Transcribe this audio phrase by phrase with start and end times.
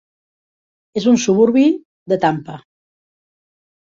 [1.01, 1.65] És un suburbi
[2.13, 2.57] de Tampa.